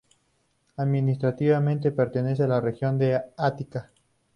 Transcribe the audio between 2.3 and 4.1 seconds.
a la región del Ática.